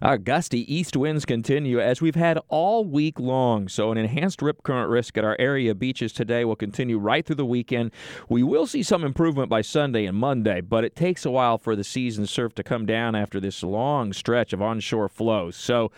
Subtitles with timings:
[0.00, 3.68] Our gusty east winds continue as we've had all week long.
[3.68, 7.36] So, an enhanced rip current risk at our area beaches today will continue right through
[7.36, 7.90] the weekend.
[8.28, 11.74] We will see some improvement by Sunday and Monday, but it takes a while for
[11.74, 15.56] the season surf to come down after this long stretch of onshore flows.
[15.56, 15.90] So,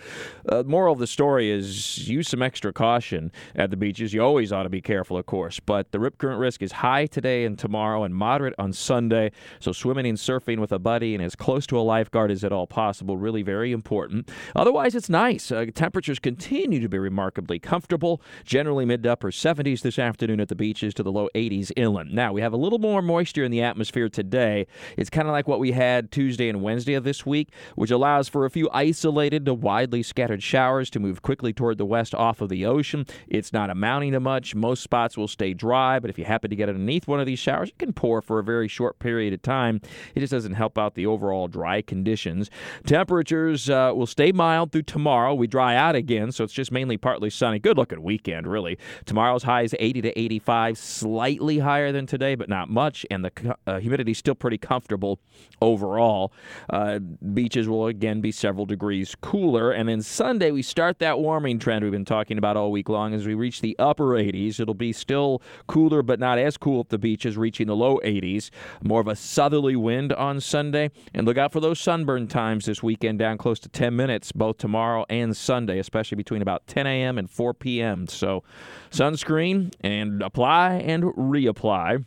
[0.48, 4.14] uh, moral of the story is use some extra caution at the beaches.
[4.14, 7.04] You always ought to be careful, of course, but the rip current risk is high
[7.04, 9.32] today and tomorrow and moderate on Sunday.
[9.58, 12.52] So, swimming and surfing with a buddy and as close to a lifeguard as at
[12.52, 14.30] all possible, really very important important.
[14.54, 15.50] Otherwise, it's nice.
[15.50, 20.46] Uh, temperatures continue to be remarkably comfortable, generally mid to upper 70s this afternoon at
[20.46, 22.12] the beaches to the low 80s inland.
[22.12, 24.68] Now, we have a little more moisture in the atmosphere today.
[24.96, 28.28] It's kind of like what we had Tuesday and Wednesday of this week, which allows
[28.28, 32.40] for a few isolated to widely scattered showers to move quickly toward the west off
[32.40, 33.04] of the ocean.
[33.26, 34.54] It's not amounting to much.
[34.54, 37.40] Most spots will stay dry, but if you happen to get underneath one of these
[37.40, 39.80] showers, it can pour for a very short period of time.
[40.14, 42.50] It just doesn't help out the overall dry conditions.
[42.86, 45.34] Temperatures uh, uh, will stay mild through tomorrow.
[45.34, 47.58] We dry out again, so it's just mainly partly sunny.
[47.58, 48.78] Good looking weekend, really.
[49.04, 53.06] Tomorrow's high is 80 to 85, slightly higher than today, but not much.
[53.10, 55.20] And the uh, humidity is still pretty comfortable
[55.62, 56.32] overall.
[56.68, 59.70] Uh, beaches will again be several degrees cooler.
[59.70, 63.14] And then Sunday, we start that warming trend we've been talking about all week long
[63.14, 64.60] as we reach the upper 80s.
[64.60, 68.50] It'll be still cooler, but not as cool at the beaches, reaching the low 80s.
[68.82, 70.90] More of a southerly wind on Sunday.
[71.14, 74.58] And look out for those sunburn times this weekend down close to 10 minutes both
[74.58, 77.18] tomorrow and Sunday, especially between about 10 a.m.
[77.18, 78.06] and 4 p.m.
[78.06, 78.42] So,
[78.90, 82.04] sunscreen and apply and reapply.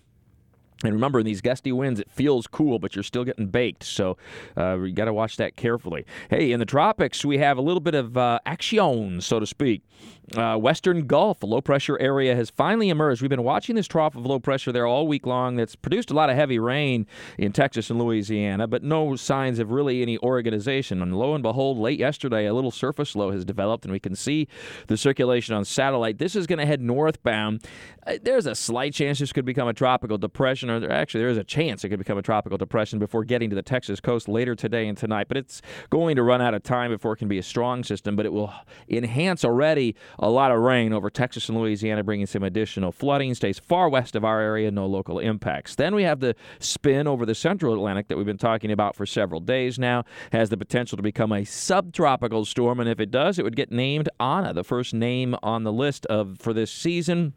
[0.83, 3.83] And remember, in these gusty winds, it feels cool, but you're still getting baked.
[3.83, 4.17] So
[4.57, 6.05] uh, you got to watch that carefully.
[6.29, 9.83] Hey, in the tropics, we have a little bit of uh, action, so to speak.
[10.35, 13.21] Uh, Western Gulf, a low pressure area, has finally emerged.
[13.21, 15.57] We've been watching this trough of low pressure there all week long.
[15.57, 17.05] That's produced a lot of heavy rain
[17.37, 21.01] in Texas and Louisiana, but no signs of really any organization.
[21.01, 24.15] And lo and behold, late yesterday, a little surface low has developed, and we can
[24.15, 24.47] see
[24.87, 26.17] the circulation on satellite.
[26.17, 27.65] This is going to head northbound.
[28.07, 31.29] Uh, there's a slight chance this could become a tropical depression, or there, actually, there
[31.29, 34.27] is a chance it could become a tropical depression before getting to the Texas coast
[34.27, 35.27] later today and tonight.
[35.27, 38.15] But it's going to run out of time before it can be a strong system,
[38.15, 38.53] but it will
[38.89, 43.33] enhance already a lot of rain over Texas and Louisiana, bringing some additional flooding.
[43.35, 45.75] Stays far west of our area, no local impacts.
[45.75, 49.05] Then we have the spin over the central Atlantic that we've been talking about for
[49.05, 50.03] several days now.
[50.31, 53.71] Has the potential to become a subtropical storm, and if it does, it would get
[53.71, 57.33] named Anna, the first name on the list of for this season.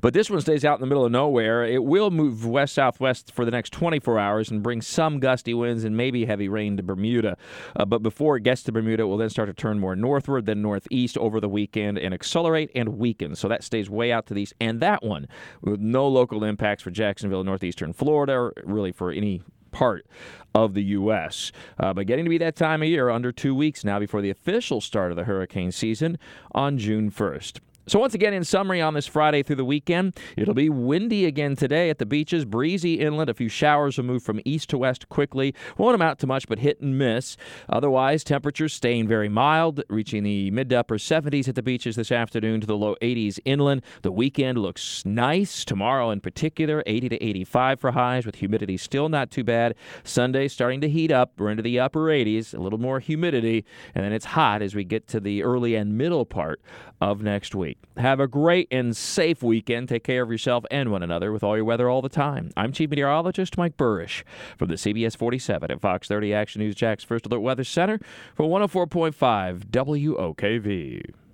[0.00, 1.64] But this one stays out in the middle of nowhere.
[1.64, 5.84] It will move west southwest for the next 24 hours and bring some gusty winds
[5.84, 7.36] and maybe heavy rain to Bermuda.
[7.76, 10.46] Uh, but before it gets to Bermuda, it will then start to turn more northward,
[10.46, 13.34] then northeast over the weekend and accelerate and weaken.
[13.34, 14.54] So that stays way out to the east.
[14.60, 15.28] And that one,
[15.60, 20.06] with no local impacts for Jacksonville, northeastern Florida, or really for any part
[20.54, 21.52] of the U.S.
[21.78, 24.30] Uh, but getting to be that time of year, under two weeks now before the
[24.30, 26.18] official start of the hurricane season
[26.52, 27.60] on June 1st.
[27.88, 31.56] So, once again, in summary, on this Friday through the weekend, it'll be windy again
[31.56, 33.30] today at the beaches, breezy inland.
[33.30, 35.54] A few showers will move from east to west quickly.
[35.78, 37.38] Won't amount to much, but hit and miss.
[37.66, 42.12] Otherwise, temperatures staying very mild, reaching the mid to upper 70s at the beaches this
[42.12, 43.80] afternoon to the low 80s inland.
[44.02, 45.64] The weekend looks nice.
[45.64, 49.74] Tomorrow, in particular, 80 to 85 for highs, with humidity still not too bad.
[50.04, 51.32] Sunday starting to heat up.
[51.38, 54.84] We're into the upper 80s, a little more humidity, and then it's hot as we
[54.84, 56.60] get to the early and middle part
[57.00, 57.77] of next week.
[57.96, 59.88] Have a great and safe weekend.
[59.88, 62.52] Take care of yourself and one another with all your weather all the time.
[62.56, 64.22] I'm Chief Meteorologist Mike Buresh
[64.56, 67.98] from the CBS 47 at Fox 30 Action News Jax First Alert Weather Center
[68.36, 71.27] for 104.5 WOKV.